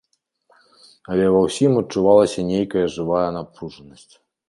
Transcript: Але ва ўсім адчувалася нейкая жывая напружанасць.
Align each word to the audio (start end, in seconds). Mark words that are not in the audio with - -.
Але 1.11 1.27
ва 1.35 1.43
ўсім 1.47 1.71
адчувалася 1.83 2.49
нейкая 2.51 2.85
жывая 2.97 3.25
напружанасць. 3.41 4.13